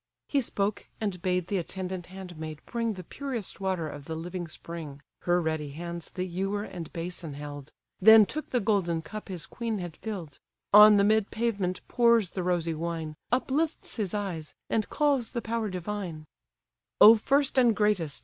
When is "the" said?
1.45-1.59, 2.93-3.03, 4.05-4.15, 6.09-6.23, 8.49-8.59, 10.97-11.03, 12.31-12.41, 15.29-15.41